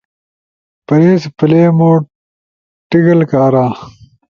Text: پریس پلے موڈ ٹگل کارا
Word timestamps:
پریس 0.87 1.23
پلے 1.37 1.63
موڈ 1.77 2.01
ٹگل 2.89 3.19
کارا 3.31 3.65